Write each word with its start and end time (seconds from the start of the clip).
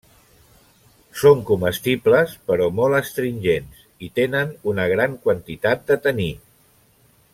Són 1.23 1.43
comestibles 1.49 2.33
però 2.51 2.69
molt 2.79 2.99
astringents 3.01 3.85
i 4.09 4.09
tenen 4.21 4.57
una 4.73 4.89
gran 4.95 5.15
quantitat 5.27 5.85
de 5.93 5.99
taní. 6.09 6.31